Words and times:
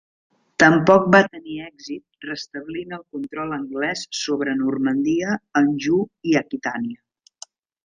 Tampoc 0.61 1.03
va 1.15 1.19
tenir 1.33 1.57
èxit 1.65 2.25
restablint 2.29 2.97
el 2.97 3.05
control 3.17 3.53
anglès 3.59 4.03
sobre 4.23 4.57
Normandia, 4.65 5.37
Anjou 5.65 6.03
i 6.33 6.37
Aquitània. 6.45 7.51